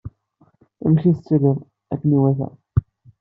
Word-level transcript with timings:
Amek 0.85 1.03
tettiliḍ?- 1.07 1.57
Akken 1.93 2.15
iwata. 2.17 2.47